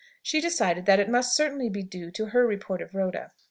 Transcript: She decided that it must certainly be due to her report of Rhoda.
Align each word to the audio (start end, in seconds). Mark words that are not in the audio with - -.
She 0.23 0.41
decided 0.41 0.87
that 0.87 0.99
it 0.99 1.11
must 1.11 1.35
certainly 1.35 1.69
be 1.69 1.83
due 1.83 2.09
to 2.09 2.25
her 2.29 2.43
report 2.47 2.81
of 2.81 2.95
Rhoda. 2.95 3.33